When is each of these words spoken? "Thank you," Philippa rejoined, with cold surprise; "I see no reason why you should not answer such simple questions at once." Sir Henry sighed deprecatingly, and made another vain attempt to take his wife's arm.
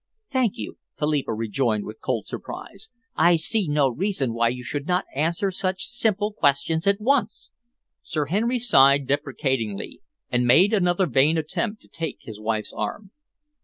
"Thank 0.31 0.57
you," 0.57 0.79
Philippa 0.97 1.31
rejoined, 1.31 1.85
with 1.85 2.01
cold 2.01 2.25
surprise; 2.25 2.89
"I 3.15 3.35
see 3.35 3.67
no 3.67 3.87
reason 3.87 4.33
why 4.33 4.49
you 4.49 4.63
should 4.63 4.87
not 4.87 5.05
answer 5.13 5.51
such 5.51 5.85
simple 5.85 6.33
questions 6.33 6.87
at 6.87 6.99
once." 6.99 7.51
Sir 8.01 8.25
Henry 8.25 8.57
sighed 8.57 9.05
deprecatingly, 9.05 10.01
and 10.31 10.47
made 10.47 10.73
another 10.73 11.05
vain 11.05 11.37
attempt 11.37 11.83
to 11.83 11.87
take 11.87 12.17
his 12.21 12.39
wife's 12.39 12.73
arm. 12.73 13.11